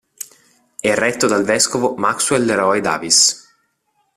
È 0.79 0.95
retto 0.95 1.27
dal 1.27 1.43
vescovo 1.43 1.93
Maxwell 1.93 2.43
Leroy 2.45 2.81
Davis. 2.81 3.47